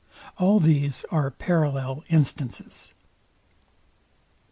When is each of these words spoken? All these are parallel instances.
All 0.39 0.59
these 0.59 1.05
are 1.11 1.29
parallel 1.29 2.03
instances. 2.09 2.91